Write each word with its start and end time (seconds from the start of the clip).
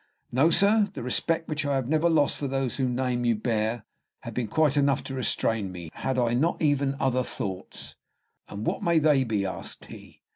"No, 0.31 0.49
sir; 0.49 0.87
the 0.95 1.03
respect 1.03 1.47
which 1.47 1.63
I 1.63 1.75
have 1.75 1.87
never 1.87 2.09
lost 2.09 2.37
for 2.37 2.47
those 2.47 2.77
whose 2.77 2.89
name 2.89 3.23
you 3.23 3.35
bear 3.35 3.85
had 4.21 4.33
been 4.33 4.47
quite 4.47 4.75
enough 4.75 5.03
to 5.03 5.13
restrain 5.13 5.71
me, 5.71 5.91
had 5.93 6.17
I 6.17 6.33
not 6.33 6.59
even 6.59 6.95
other 6.99 7.21
thoughts." 7.21 7.93
"And 8.49 8.65
what 8.65 8.81
may 8.81 8.97
they 8.97 9.23
be?" 9.23 9.45
asked 9.45 9.85
he. 9.85 10.23